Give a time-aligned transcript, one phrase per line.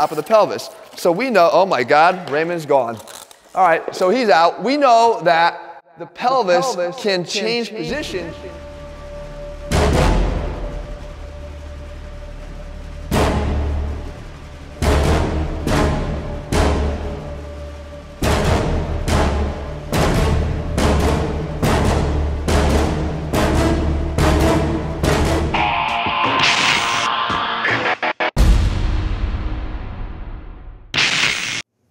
[0.00, 0.70] top of the pelvis.
[0.96, 2.96] So we know, oh my God, Raymond's gone.
[3.54, 4.62] All right, so he's out.
[4.62, 8.28] We know that the pelvis, the pelvis can, change, change position.
[8.28, 8.59] position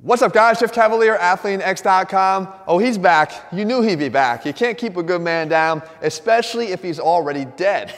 [0.09, 0.59] What's up, guys?
[0.59, 2.51] Jeff Cavaliere, AthleanX.com.
[2.65, 3.31] Oh, he's back.
[3.51, 4.43] You knew he'd be back.
[4.43, 7.93] You can't keep a good man down, especially if he's already dead.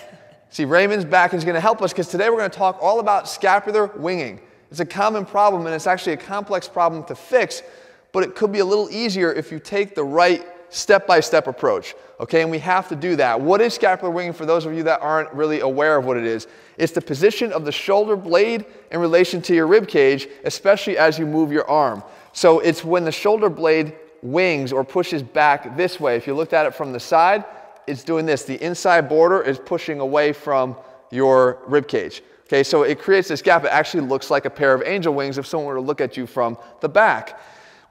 [0.50, 2.78] See, Raymond's back and he's going to help us because today we're going to talk
[2.82, 4.42] all about scapular winging.
[4.70, 7.64] It's a common problem and it's actually a complex problem to fix,
[8.12, 11.96] but it could be a little easier if you take the right step-by-step approach.
[12.20, 13.40] Okay, and we have to do that.
[13.40, 16.24] What is scapular winging for those of you that aren't really aware of what it
[16.24, 16.48] is?
[16.78, 21.20] It's the position of the shoulder blade in relation to your rib cage, especially as
[21.20, 22.04] you move your arm.
[22.34, 26.16] So it's when the shoulder blade wings or pushes back this way.
[26.16, 27.44] If you looked at it from the side,
[27.88, 28.44] it's doing this.
[28.44, 30.78] The inside border is pushing away from
[31.10, 32.24] your rib cage.
[32.46, 33.64] Okay, so it creates this gap.
[33.64, 36.18] It actually looks like a pair of angel wings if someone were to look at
[36.18, 37.40] you from the back.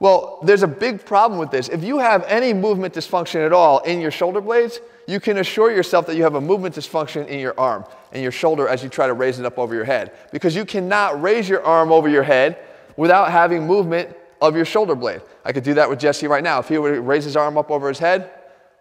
[0.01, 1.69] Well, there's a big problem with this.
[1.69, 5.71] If you have any movement dysfunction at all in your shoulder blades, you can assure
[5.71, 8.89] yourself that you have a movement dysfunction in your arm and your shoulder as you
[8.89, 10.11] try to raise it up over your head.
[10.31, 12.57] Because you cannot raise your arm over your head
[12.97, 14.09] without having movement
[14.41, 15.21] of your shoulder blade.
[15.45, 16.57] I could do that with Jesse right now.
[16.57, 18.31] If he would raise his arm up over his head,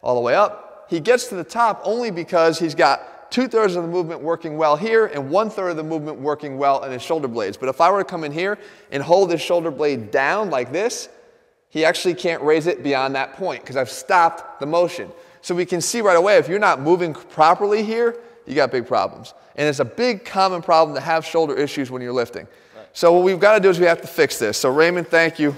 [0.03, 3.77] all the way up, he gets to the top only because he's got two thirds
[3.77, 6.93] of the movement working well here and one third of the movement working well in
[6.93, 7.57] his shoulder blades.
[7.57, 8.59] But if I were to come in here
[8.91, 11.09] and hold his shoulder blade down like this,
[11.69, 15.11] he actually can't raise it beyond that point because I've stopped the motion.
[15.43, 18.87] So we can see right away if you're not moving properly here, you got big
[18.87, 19.35] problems.
[19.57, 22.47] And it's a big common problem to have shoulder issues when you're lifting.
[22.77, 22.87] Right.
[22.93, 24.59] So what we've got to do is we have to fix this.
[24.59, 25.57] So Raymond, thank you.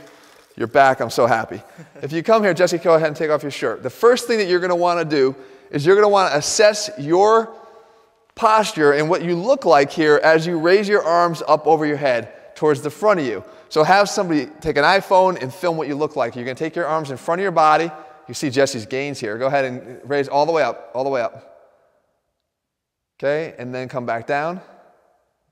[0.57, 1.01] You're back.
[1.01, 1.63] I'm so happy.
[2.03, 3.83] if you come here, Jesse, go ahead and take off your shirt.
[3.83, 5.35] The first thing that you're going to want to do
[5.71, 7.55] is you're going to want to assess your
[8.35, 11.97] posture and what you look like here as you raise your arms up over your
[11.97, 13.45] head towards the front of you.
[13.69, 16.37] So have somebody take an iPhone and film what you look like.
[16.37, 17.91] You're going to take your arms in front of your body.
[18.29, 19.39] You see Jesse's gains here.
[19.39, 21.49] Go ahead and raise all the way up, all the way up.
[23.19, 24.61] Okay, and then come back down.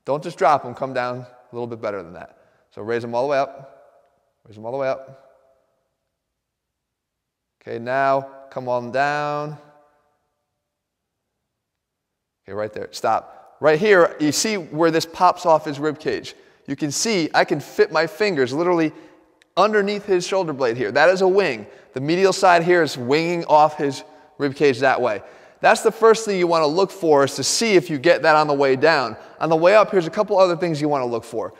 [0.05, 2.37] Don't just drop them, come down a little bit better than that.
[2.71, 3.77] So raise them all the way up.
[4.45, 5.29] Raise them all the way up.
[7.61, 9.57] Okay, now come on down.
[12.51, 12.89] Okay, right there.
[12.91, 13.55] Stop.
[13.61, 16.35] Right here, you see where this pops off his rib cage
[16.67, 18.93] you can see I can fit my fingers literally
[19.57, 20.91] underneath his shoulder blade here.
[20.91, 21.67] That is a wing.
[21.93, 24.03] The medial side here is winging off his
[24.37, 25.21] rib cage that way.
[25.59, 28.21] That's the first thing you want to look for is to see if you get
[28.21, 29.17] that on the way down.
[29.39, 31.53] On the way up, here's a couple other things you want to look for.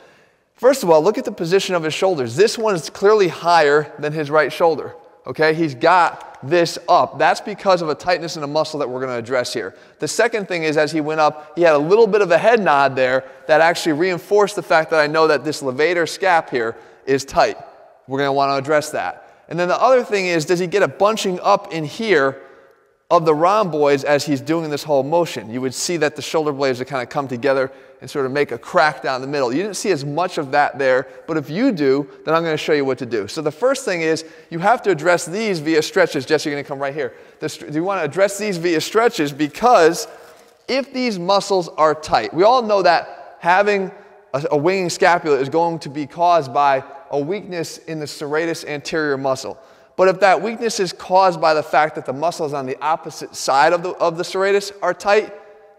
[0.54, 2.34] First of all, look at the position of his shoulders.
[2.34, 4.94] This one is clearly higher than his right shoulder.
[5.26, 7.18] Okay, he's got this up.
[7.18, 9.74] That's because of a tightness in a muscle that we're going to address here.
[10.00, 12.38] The second thing is as he went up, he had a little bit of a
[12.38, 16.50] head nod there that actually reinforced the fact that I know that this levator scap
[16.50, 17.56] here is tight.
[18.08, 19.44] We're going to want to address that.
[19.48, 22.40] And then the other thing is, does he get a bunching up in here
[23.12, 25.50] of the rhomboids as he's doing this whole motion.
[25.52, 28.32] You would see that the shoulder blades would kind of come together and sort of
[28.32, 29.52] make a crack down the middle.
[29.52, 32.54] You didn't see as much of that there, but if you do, then I'm going
[32.54, 33.28] to show you what to do.
[33.28, 36.24] So the first thing is you have to address these via stretches.
[36.24, 37.12] Jesse, you're going to come right here.
[37.38, 40.08] This, you want to address these via stretches because
[40.66, 43.90] if these muscles are tight, we all know that having
[44.32, 48.66] a, a winging scapula is going to be caused by a weakness in the serratus
[48.66, 49.58] anterior muscle.
[49.96, 53.34] But if that weakness is caused by the fact that the muscles on the opposite
[53.34, 55.32] side of the, of the serratus are tight,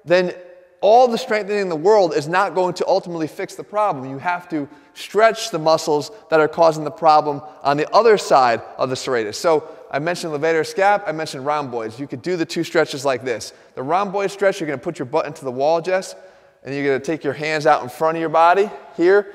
[0.05, 0.33] then
[0.81, 4.09] all the strengthening in the world is not going to ultimately fix the problem.
[4.09, 8.61] You have to stretch the muscles that are causing the problem on the other side
[8.77, 9.35] of the serratus.
[9.35, 11.99] So I mentioned levator scap, I mentioned rhomboids.
[11.99, 13.53] You could do the two stretches like this.
[13.75, 16.15] The rhomboid stretch, you're going to put your butt into the wall, Jess,
[16.63, 19.33] and you're going to take your hands out in front of your body here,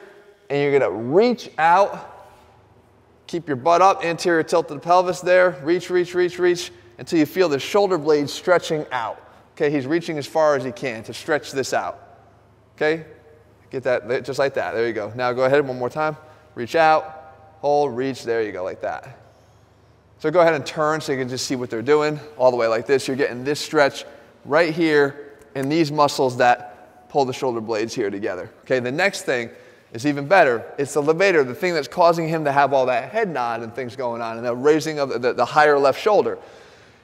[0.50, 2.17] and you're going to reach out
[3.28, 5.60] Keep your butt up, anterior tilt to the pelvis there.
[5.62, 9.22] Reach, reach, reach, reach until you feel the shoulder blade stretching out.
[9.52, 12.00] Okay, he's reaching as far as he can to stretch this out.
[12.76, 13.04] Okay,
[13.70, 14.72] get that just like that.
[14.72, 15.12] There you go.
[15.14, 16.16] Now go ahead one more time.
[16.54, 18.24] Reach out, hold, reach.
[18.24, 19.18] There you go, like that.
[20.20, 22.56] So go ahead and turn so you can just see what they're doing all the
[22.56, 23.06] way like this.
[23.06, 24.06] You're getting this stretch
[24.46, 28.50] right here in these muscles that pull the shoulder blades here together.
[28.62, 29.50] Okay, the next thing
[29.92, 30.64] is even better.
[30.78, 33.74] It's the levator, the thing that's causing him to have all that head nod and
[33.74, 36.38] things going on, and the raising of the, the higher left shoulder.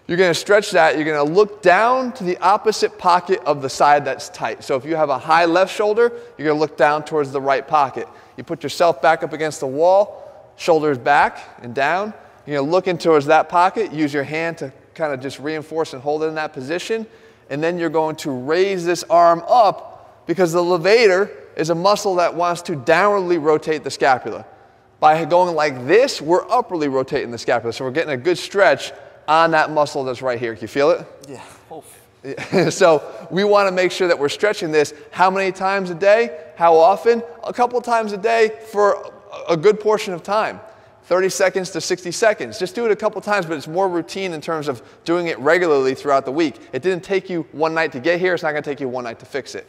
[0.07, 0.97] You're going to stretch that.
[0.97, 4.63] You're going to look down to the opposite pocket of the side that's tight.
[4.63, 7.41] So if you have a high left shoulder, you're going to look down towards the
[7.41, 8.07] right pocket.
[8.37, 12.13] You put yourself back up against the wall, shoulders back and down.
[12.47, 13.95] You're going to look in towards that pocket.
[13.95, 17.07] Use your hand to kind of just reinforce and hold it in that position.
[17.49, 22.17] And then you're going to raise this arm up because the levator is a muscle
[22.17, 24.47] that wants to downwardly rotate the scapula.
[25.01, 27.73] By going like this, we're upwardly rotating the scapula.
[27.73, 28.93] So we're getting a good stretch
[29.29, 30.55] on that muscle that's right here.
[30.55, 31.07] Can you feel it?
[31.29, 31.45] Yeah.
[32.71, 36.53] so we want to make sure that we're stretching this how many times a day?
[36.57, 37.23] How often?
[37.43, 39.13] A couple times a day for
[39.49, 40.61] a good portion of time.
[41.05, 42.59] 30 seconds to 60 seconds.
[42.59, 45.39] Just do it a couple times, but it's more routine in terms of doing it
[45.39, 46.57] regularly throughout the week.
[46.73, 48.89] It didn't take you one night to get here, it's not going to take you
[48.89, 49.67] one night to fix it.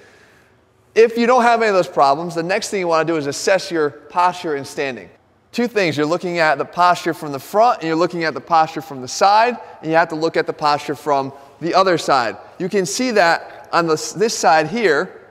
[0.96, 3.18] If you don't have any of those problems, the next thing you want to do
[3.18, 5.10] is assess your posture and standing.
[5.52, 8.40] Two things you're looking at the posture from the front, and you're looking at the
[8.40, 11.98] posture from the side, and you have to look at the posture from the other
[11.98, 12.38] side.
[12.60, 15.22] You can see that on this, this side here,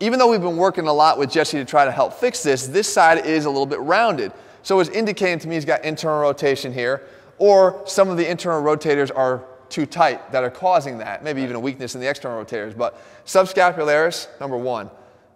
[0.00, 2.66] even though we've been working a lot with Jesse to try to help fix this,
[2.66, 4.32] this side is a little bit rounded.
[4.62, 7.04] So it's indicating to me he's got internal rotation here,
[7.38, 11.56] or some of the internal rotators are too tight that are causing that, maybe even
[11.56, 12.76] a weakness in the external rotators.
[12.76, 14.90] But subscapularis, number one.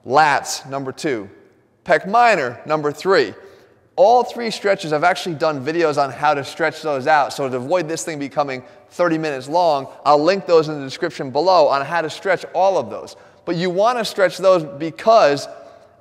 [0.06, 1.28] Lats, number two.
[1.84, 3.34] Pec minor, number three.
[3.96, 7.32] All three stretches, I've actually done videos on how to stretch those out.
[7.32, 11.30] So to avoid this thing becoming 30 minutes long, I'll link those in the description
[11.30, 13.16] below on how to stretch all of those.
[13.44, 15.48] But you want to stretch those because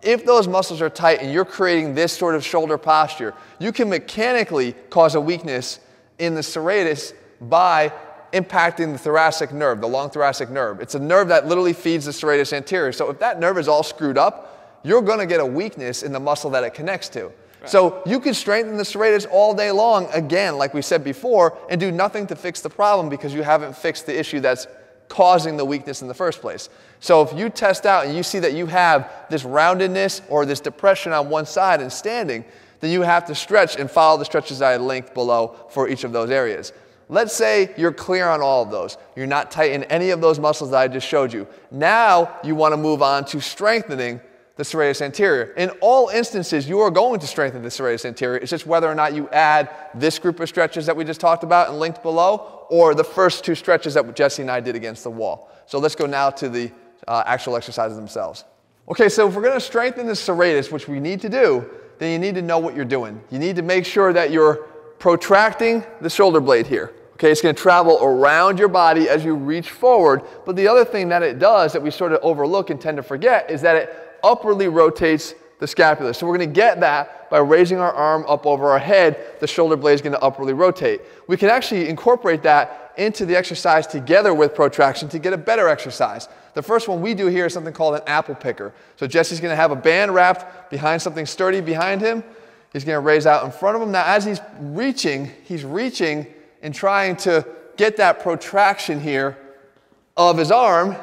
[0.02, 3.90] if those muscles are tight and you're creating this sort of shoulder posture, you can
[3.90, 5.80] mechanically cause a weakness
[6.20, 7.92] in the serratus by
[8.34, 10.80] impacting the thoracic nerve, the long thoracic nerve.
[10.80, 12.92] It's a nerve that literally feeds the serratus anterior.
[12.92, 16.12] So if that nerve is all screwed up, you're going to get a weakness in
[16.12, 17.26] the muscle that it connects to.
[17.26, 17.70] Right.
[17.70, 21.80] So you can strengthen the serratus all day long, again, like we said before, and
[21.80, 24.68] do nothing to fix the problem because you haven't fixed the issue that's
[25.10, 26.70] causing the weakness in the first place.
[27.00, 30.60] So if you test out and you see that you have this roundedness or this
[30.60, 32.46] depression on one side and standing,
[32.80, 36.14] then you have to stretch and follow the stretches I linked below for each of
[36.14, 36.72] those areas.
[37.12, 38.98] Let's say you're clear on all of those.
[39.16, 41.48] You're not tight in any of those muscles that I just showed you.
[41.72, 44.22] Now you want to move on to strengthening
[44.58, 45.54] the serratus anterior.
[45.54, 48.38] In all instances, you are going to strengthen the serratus anterior.
[48.38, 51.44] It's just whether or not you add this group of stretches that we just talked
[51.44, 55.04] about and linked below, or the first two stretches that Jesse and I did against
[55.04, 55.50] the wall.
[55.66, 56.72] So let's go now to the
[57.08, 58.44] uh, actual exercises themselves.
[58.90, 61.68] Okay, so if we're going to strengthen the serratus, which we need to do,
[61.98, 63.22] then you need to know what you're doing.
[63.32, 64.68] You need to make sure that you're
[65.00, 66.94] protracting the shoulder blade here.
[67.20, 70.22] Okay, it's going to travel around your body as you reach forward.
[70.46, 73.04] But the other thing that it does that we sort of overlook and tend to
[73.04, 76.14] forget is that it upwardly rotates the scapula.
[76.14, 79.38] So we're going to get that by raising our arm up over our head.
[79.42, 81.02] The shoulder blade is going to upwardly rotate.
[81.28, 85.68] We can actually incorporate that into the exercise together with protraction to get a better
[85.68, 86.30] exercise.
[86.54, 88.72] The first one we do here is something called an apple picker.
[88.96, 92.24] So Jesse's going to have a band wrapped behind something sturdy behind him.
[92.72, 93.92] He's going to raise out in front of him.
[93.92, 96.26] Now, as he's reaching, he's reaching
[96.62, 97.46] and trying to
[97.78, 99.38] get that protraction here
[100.18, 100.96] of his arm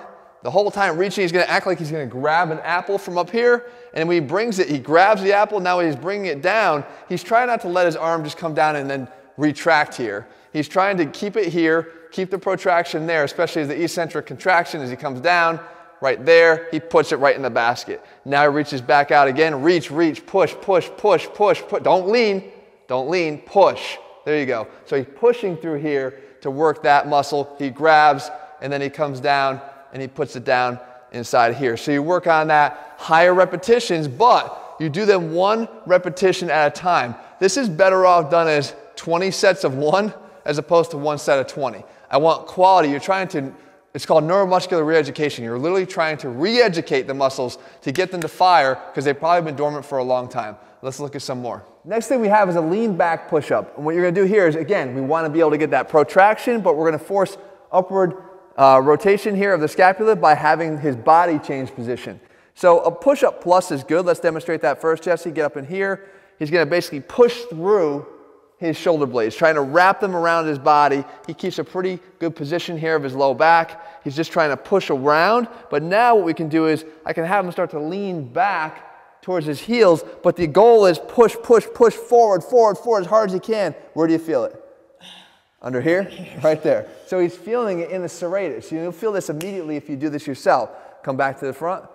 [0.47, 2.99] the whole time reaching, he's going to act like he's going to grab an apple
[2.99, 3.67] from up here.
[3.95, 5.59] And when he brings it, he grabs the apple.
[5.59, 6.85] Now he's bringing it down.
[7.09, 10.29] He's trying not to let his arm just come down and then retract here.
[10.53, 14.81] He's trying to keep it here, keep the protraction there, especially as the eccentric contraction
[14.81, 15.59] as he comes down.
[16.01, 18.05] Right there, he puts it right in the basket.
[18.25, 19.63] Now he reaches back out again.
[19.63, 21.83] Reach, reach, push, push, push, push, push.
[21.83, 22.53] Don't lean.
[22.87, 23.39] Don't lean.
[23.39, 23.97] Push.
[24.27, 24.67] There you go.
[24.87, 27.55] So he's pushing through here to work that muscle.
[27.61, 28.29] He grabs
[28.61, 29.61] and then he comes down
[29.93, 30.81] and he puts it down
[31.13, 31.77] inside here.
[31.77, 36.71] So you work on that higher repetitions, but you do them one repetition at a
[36.71, 37.15] time.
[37.39, 40.13] This is better off done as 20 sets of one
[40.45, 41.85] as opposed to one set of 20.
[42.11, 42.89] I want quality.
[42.89, 43.55] You're trying to,
[43.95, 45.45] it's called neuromuscular re-education.
[45.45, 49.49] You're literally trying to re-educate the muscles to get them to fire because they've probably
[49.49, 50.57] been dormant for a long time.
[50.83, 51.65] Let's look at some more.
[51.89, 53.77] Next thing we have is a lean back push-up.
[53.77, 55.89] And what you're gonna do here is, again, we wanna be able to get that
[55.89, 57.39] protraction, but we're gonna force
[57.71, 58.15] upward
[58.57, 62.21] uh, rotation here of the scapula by having his body change position.
[62.57, 64.05] So a push-up plus is good.
[64.05, 65.31] Let's demonstrate that first, Jesse.
[65.31, 66.09] Get up in here.
[66.41, 68.05] He's to basically push through
[68.59, 71.05] his shoulder blades, trying to wrap them around his body.
[71.27, 74.03] He keeps a pretty good position here of his low back.
[74.03, 75.47] He's just trying to push around.
[75.71, 78.96] But now what we can do is I can have him start to lean back
[79.27, 80.05] towards his heels.
[80.23, 83.75] But the goal is push, push, push forward, forward, forward as hard as he can.
[83.93, 84.55] Where do you feel it?
[85.61, 86.09] Under here?
[86.45, 86.87] Right there.
[87.09, 88.71] So he's feeling it in the serratus.
[88.71, 90.71] You'll feel this immediately if you do this yourself.
[91.03, 91.87] Come back to the front.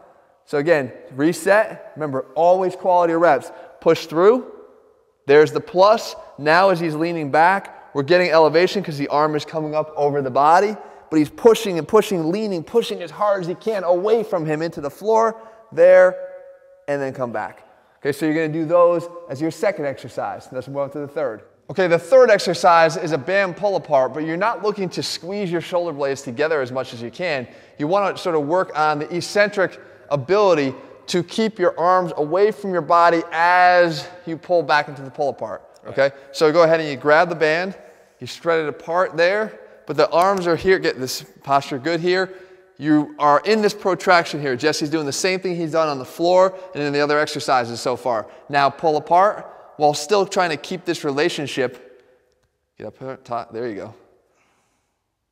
[0.46, 1.94] So again, reset.
[1.96, 3.50] Remember, always quality reps.
[3.80, 4.52] Push through.
[5.26, 6.18] There's the plus.
[6.38, 10.22] Now as he's leaning back, We're getting elevation because the arm is coming up over
[10.22, 10.78] the body,
[11.10, 14.62] but he's pushing and pushing, leaning, pushing as hard as he can away from him
[14.62, 15.36] into the floor,
[15.74, 16.31] there,
[16.88, 17.68] and then come back.
[18.00, 20.48] Okay, so you're gonna do those as your second exercise.
[20.52, 21.44] Let's move on to the third.
[21.70, 25.52] Okay, the third exercise is a band pull apart, but you're not looking to squeeze
[25.52, 27.48] your shoulder blades together as much as you can.
[27.78, 30.74] You wanna sort of work on the eccentric ability
[31.08, 35.30] to keep your arms away from your body as you pull back into the pull
[35.30, 35.62] apart.
[35.86, 36.12] Okay?
[36.32, 37.78] So go ahead and you grab the band,
[38.20, 42.34] you spread it apart there, but the arms are here, get this posture good here.
[42.82, 44.56] You are in this protraction here.
[44.56, 47.80] Jesse's doing the same thing he's done on the floor and in the other exercises
[47.80, 48.26] so far.
[48.50, 52.04] Now pull apart while still trying to keep this relationship.
[52.80, 53.94] Get up here, top, there you go.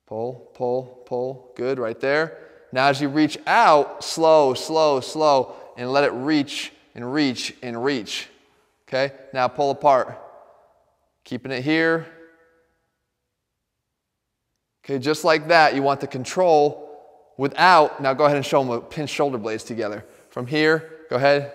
[0.05, 1.51] Pull, pull, pull.
[1.55, 2.37] Good, right there.
[2.71, 7.83] Now as you reach out, slow, slow, slow, and let it reach and reach and
[7.83, 8.27] reach.
[8.87, 9.11] Okay?
[9.33, 10.21] Now pull apart.
[11.23, 12.05] Keeping it here.
[14.85, 16.88] Okay, just like that, you want the control
[17.39, 20.03] without, now go ahead and show them a pinch shoulder blades together.
[20.29, 21.53] From here, go ahead,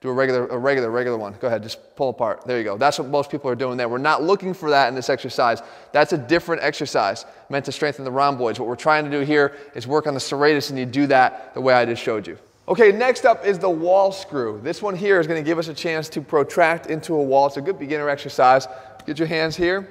[0.00, 1.34] do a regular, a regular, regular one.
[1.40, 2.44] Go ahead, just pull apart.
[2.46, 2.78] There you go.
[2.78, 3.88] That's what most people are doing there.
[3.88, 5.62] We're not looking for that in this exercise.
[5.90, 8.60] That's a different exercise meant to strengthen the rhomboids.
[8.60, 11.52] What we're trying to do here is work on the serratus, and you do that
[11.54, 12.38] the way I just showed you.
[12.68, 14.60] Okay, next up is the wall screw.
[14.62, 17.48] This one here is to give us a chance to protract into a wall.
[17.48, 18.68] It's a good beginner exercise.
[19.06, 19.88] Get your hands here.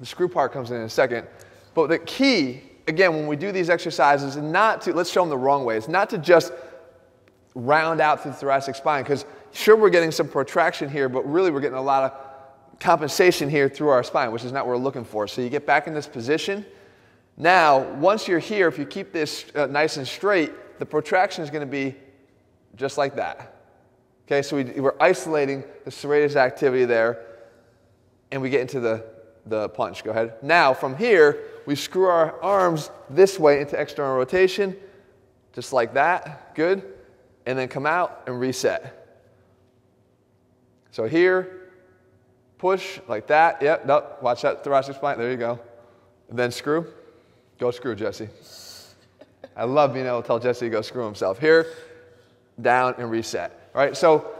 [0.00, 1.26] The screw part comes in in a second.
[1.74, 5.30] But the key, again, when we do these exercises, is not to, let's show them
[5.30, 6.52] the wrong way, it's not to just
[7.54, 11.50] round out through the thoracic spine, because sure, we're getting some protraction here, but really
[11.50, 14.82] we're getting a lot of compensation here through our spine, which is not what we're
[14.82, 15.28] looking for.
[15.28, 16.66] So you get back in this position.
[17.36, 21.50] Now, once you're here, if you keep this uh, nice and straight, the protraction is
[21.50, 21.94] going to be
[22.76, 23.54] just like that.
[24.26, 27.24] Okay, so we, we're isolating the serratus activity there
[28.30, 29.04] and we get into the,
[29.46, 30.02] the punch.
[30.02, 30.34] Go ahead.
[30.42, 34.76] Now, from here, we screw our arms this way into external rotation,
[35.52, 36.54] just like that.
[36.54, 36.82] Good.
[37.46, 39.00] And then come out and reset.
[40.90, 41.70] So here,
[42.58, 43.60] push like that.
[43.60, 44.22] Yep, nope.
[44.22, 45.18] Watch that thoracic spine.
[45.18, 45.58] There you go.
[46.30, 46.86] And then screw.
[47.58, 48.28] Go screw, Jesse.
[49.56, 51.38] I love being able to tell Jesse to go screw himself.
[51.38, 51.66] Here,
[52.60, 53.70] down, and reset.
[53.74, 54.34] All right, so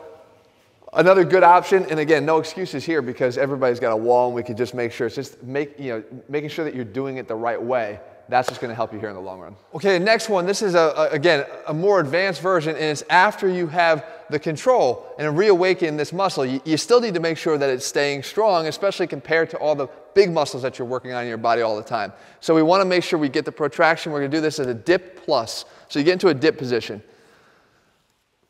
[0.96, 4.44] Another good option, and again, no excuses here because everybody's got a wall and we
[4.44, 7.26] can just make sure it's just make, you know, making sure that you're doing it
[7.26, 7.98] the right way.
[8.28, 9.56] That's just going to help you here in the long run.
[9.74, 10.46] Okay, next one.
[10.46, 14.38] This is, a, a, again, a more advanced version, and it's after you have the
[14.38, 16.46] control and reawaken this muscle.
[16.46, 19.74] You, you still need to make sure that it's staying strong, especially compared to all
[19.74, 22.12] the big muscles that you're working on in your body all the time.
[22.40, 24.12] So we want to make sure we get the protraction.
[24.12, 25.66] We're going to do this as a dip plus.
[25.88, 27.02] So you get into a dip position.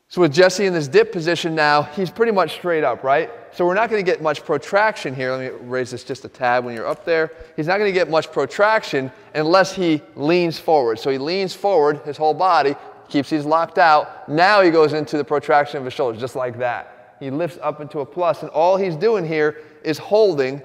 [0.07, 3.31] So with Jesse in this dip position now, he's pretty much straight up, right?
[3.51, 5.31] So we're not going to get much protraction here.
[5.31, 7.31] Let me raise this just a tad when you're up there.
[7.55, 10.99] He's not going to get much protraction unless he leans forward.
[10.99, 12.75] So he leans forward, his whole body,
[13.09, 14.29] keeps these locked out.
[14.29, 17.17] Now he goes into the protraction of his shoulders, just like that.
[17.19, 20.61] He lifts up into a plus, and all he's doing here is holding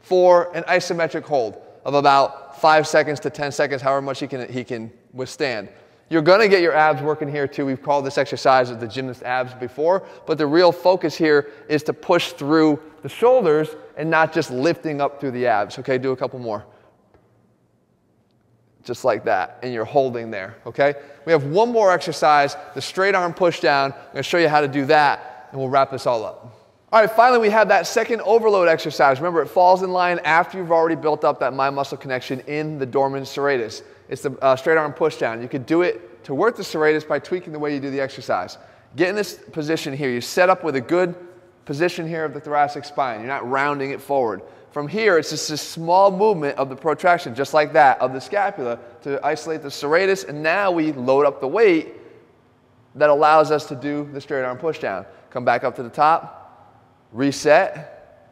[0.00, 4.50] for an isometric hold of about five seconds to 10 seconds, however much he can,
[4.50, 5.68] he can withstand.
[6.10, 7.66] You're going to get your abs working here too.
[7.66, 11.92] We've called this exercise the gymnast abs before, but the real focus here is to
[11.92, 15.78] push through the shoulders and not just lifting up through the abs.
[15.78, 16.64] Okay, do a couple more.
[18.84, 20.94] Just like that, and you're holding there, okay?
[21.26, 23.92] We have one more exercise, the straight arm push down.
[23.92, 26.54] I'm to show you how to do that, and we'll wrap this all up.
[26.90, 29.18] All right, finally, we have that second overload exercise.
[29.18, 32.78] Remember, it falls in line after you've already built up that mind muscle connection in
[32.78, 33.82] the dormant serratus.
[34.08, 35.42] It's the uh, straight arm push down.
[35.42, 38.00] You could do it to work the serratus by tweaking the way you do the
[38.00, 38.58] exercise.
[38.96, 40.10] Get in this position here.
[40.10, 41.14] You set up with a good
[41.66, 43.20] position here of the thoracic spine.
[43.20, 44.42] You're not rounding it forward.
[44.70, 48.20] From here, it's just a small movement of the protraction, just like that, of the
[48.20, 50.26] scapula to isolate the serratus.
[50.26, 51.94] And now we load up the weight
[52.94, 55.04] that allows us to do the straight arm push down.
[55.30, 56.74] Come back up to the top,
[57.12, 58.24] reset,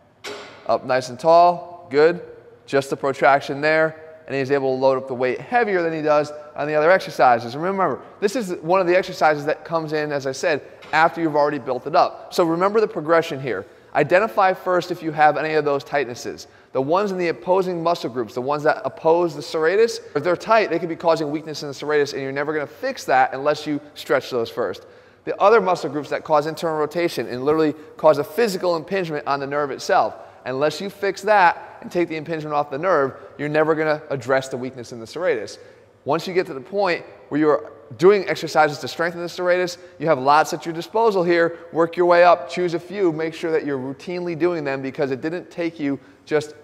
[0.67, 2.23] up nice and tall, good.
[2.67, 6.03] Just the protraction there and he's able to load up the weight heavier than he
[6.03, 7.55] does on the other exercises.
[7.55, 11.21] And remember, this is one of the exercises that comes in, as I said, after
[11.21, 12.35] you've already built it up.
[12.35, 13.67] So remember the progression here.
[13.95, 16.49] Identify first if you have any of those tightnesses.
[16.73, 20.37] The ones in the opposing muscle groups, the ones that oppose the serratus, if they're
[20.37, 23.05] tight, they could be causing weakness in the serratus, and you're never going to fix
[23.05, 24.85] that unless you stretch those first.
[25.25, 29.41] The other muscle groups that cause internal rotation and literally cause a physical impingement on
[29.41, 30.15] the nerve itself,
[30.45, 34.13] unless you fix that, and take the impingement off the nerve, you're never going to
[34.13, 35.59] address the weakness in the serratus.
[36.05, 40.07] Once you get to the point where you're doing exercises to strengthen the serratus, you
[40.07, 41.59] have lots at your disposal here.
[41.73, 45.11] Work your way up, choose a few, make sure that you're routinely doing them because
[45.11, 46.55] it didn't take you just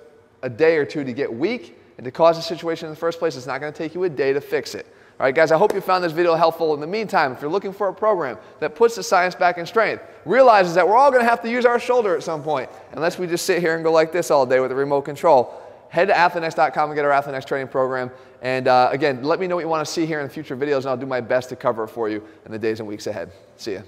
[0.43, 3.19] a day or two to get weak and to cause a situation in the first
[3.19, 3.37] place.
[3.37, 4.87] It's not going to take you a day to fix it.
[5.23, 6.75] All right, guys, I hope you found this video helpful.
[6.75, 9.65] In the meantime, if you're looking for a program that puts the science back in
[9.65, 12.69] strength, realizes that we're all going to have to use our shoulder at some point,
[12.91, 15.63] unless we just sit here and go like this all day with a remote control,
[15.91, 18.11] head to athleanx.com and get our Athleanx training program.
[18.41, 20.79] And uh, again, let me know what you want to see here in future videos,
[20.79, 23.07] and I'll do my best to cover it for you in the days and weeks
[23.07, 23.31] ahead.
[23.57, 23.83] See ya.